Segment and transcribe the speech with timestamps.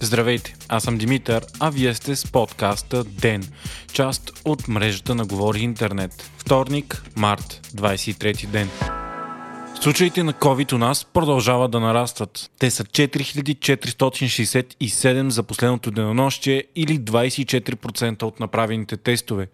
[0.00, 3.42] Здравейте, аз съм Димитър, а вие сте с подкаста ДЕН,
[3.92, 6.30] част от мрежата на Говори Интернет.
[6.38, 8.70] Вторник, март, 23 ден.
[9.84, 12.50] Случаите на COVID у нас продължават да нарастват.
[12.58, 19.48] Те са 4467 за последното денонощие или 24% от направените тестове.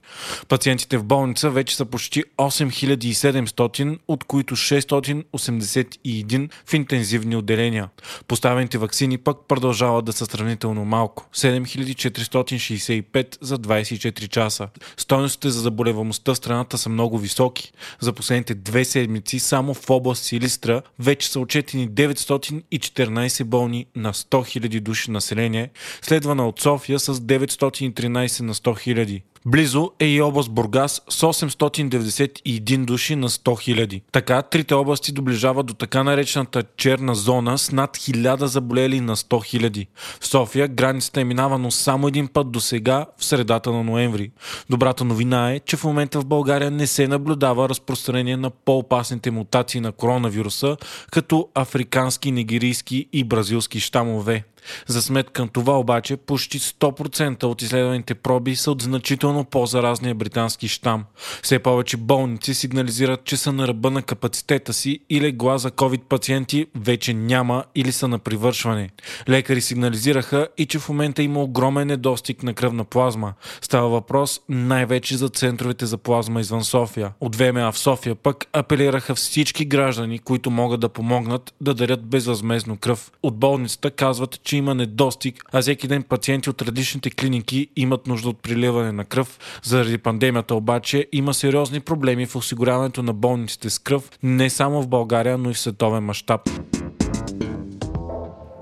[0.49, 7.89] Пациентите в болница вече са почти 8700, от които 681 в интензивни отделения.
[8.29, 11.27] Поставените вакцини пък продължават да са сравнително малко.
[11.35, 14.69] 7465 за 24 часа.
[14.97, 17.73] Стойностите за заболеваността в страната са много високи.
[18.01, 24.61] За последните две седмици само в област Силистра вече са отчетени 914 болни на 100
[24.61, 25.71] 000 души население,
[26.03, 29.23] следвана от София с 913 на 100 000.
[29.47, 34.03] Близо е и област Бургас с 891 души на 100 хиляди.
[34.13, 39.45] Така, трите области доближават до така наречената черна зона с над 1000 заболели на 100
[39.45, 39.87] хиляди.
[40.21, 44.31] В София границата е минавано само един път до сега, в средата на ноември.
[44.71, 49.81] Добрата новина е, че в момента в България не се наблюдава разпространение на по-опасните мутации
[49.81, 50.77] на коронавируса,
[51.11, 54.45] като африкански, нигерийски и бразилски щамове.
[54.87, 60.69] За сметка на това обаче, почти 100% от изследваните проби са от значително по-заразния британски
[60.69, 61.05] щам.
[61.43, 66.01] Все повече болници сигнализират, че са на ръба на капацитета си и легла за COVID
[66.01, 68.91] пациенти вече няма или са на привършване.
[69.29, 73.33] Лекари сигнализираха и че в момента има огромен недостиг на кръвна плазма.
[73.61, 77.13] Става въпрос най-вече за центровете за плазма извън София.
[77.21, 82.77] От ВМА в София пък апелираха всички граждани, които могат да помогнат да дарят безвъзмезно
[82.77, 83.11] кръв.
[83.23, 88.29] От болницата казват, че има недостиг, а всеки ден пациенти от различните клиники имат нужда
[88.29, 89.39] от приливане на кръв.
[89.63, 94.89] Заради пандемията обаче има сериозни проблеми в осигуряването на болниците с кръв не само в
[94.89, 96.41] България, но и в световен мащаб.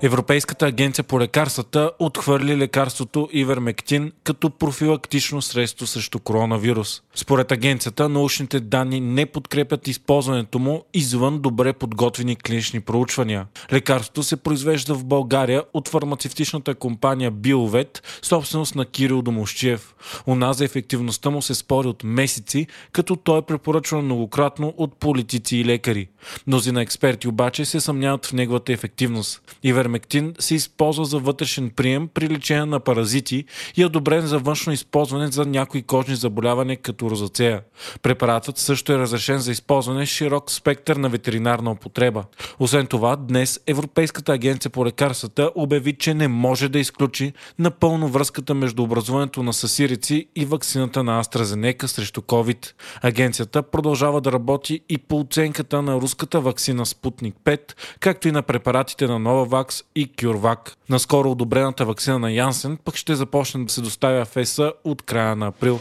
[0.01, 7.01] Европейската агенция по лекарствата отхвърли лекарството Ивермектин като профилактично средство срещу коронавирус.
[7.15, 13.45] Според агенцията, научните данни не подкрепят използването му извън добре подготвени клинични проучвания.
[13.73, 19.95] Лекарството се произвежда в България от фармацевтичната компания Биовет, собственост на Кирил Домощиев.
[20.27, 24.95] У нас за ефективността му се спори от месеци, като той е препоръчван многократно от
[24.95, 26.07] политици и лекари.
[26.47, 29.41] Мнозина експерти обаче се съмняват в неговата ефективност.
[29.89, 33.45] Ивермектин се използва за вътрешен прием при лечение на паразити
[33.77, 37.61] и е одобрен за външно използване за някои кожни заболявания като розацея.
[38.01, 42.23] Препаратът също е разрешен за използване с широк спектър на ветеринарна употреба.
[42.59, 48.53] Освен това, днес Европейската агенция по лекарствата обяви, че не може да изключи напълно връзката
[48.53, 52.71] между образуването на сасирици и вакцината на AstraZeneca срещу COVID.
[53.01, 57.59] Агенцията продължава да работи и по оценката на руската вакцина Спутник 5,
[57.99, 60.75] както и на препаратите на Novavax и CureVac.
[60.89, 65.35] Наскоро одобрената вакцина на Янсен пък ще започне да се доставя в ЕСА от края
[65.35, 65.79] на април.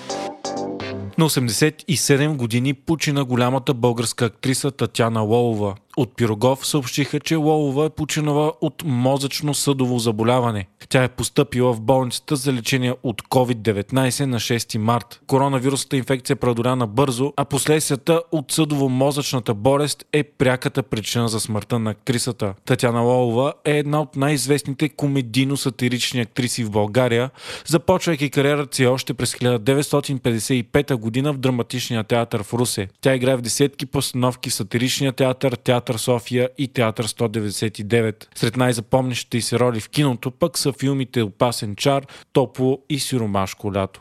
[1.19, 5.75] На 87 години почина голямата българска актриса Татяна Лолова.
[5.99, 10.67] От Пирогов съобщиха, че Лолова е починала от мозъчно съдово заболяване.
[10.89, 15.21] Тя е поступила в болницата за лечение от COVID-19 на 6 март.
[15.27, 21.79] Коронавирусната инфекция е преодоляна бързо, а последствията от съдово-мозъчната болест е пряката причина за смъртта
[21.79, 22.55] на актрисата.
[22.65, 27.31] Татяна Лолова е една от най-известните комедийно-сатирични актриси в България,
[27.67, 32.89] започвайки кариерата си още през 1955 година в драматичния театър в Русе.
[33.01, 38.27] Тя играе в десетки постановки в сатиричния театър, театър София и театър 199.
[38.35, 44.01] Сред най-запомнящите се роли в киното пък са филмите Опасен чар, Топло и Сиромашко лято.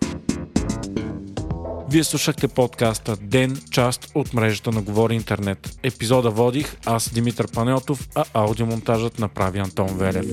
[1.90, 5.80] Вие слушахте подкаста Ден, част от мрежата на Говори Интернет.
[5.84, 10.26] Епизода водих аз Димитър Панелтов, а аудиомонтажът направи Антон Велев.